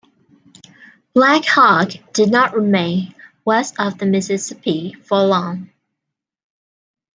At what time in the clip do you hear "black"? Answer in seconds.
1.13-1.45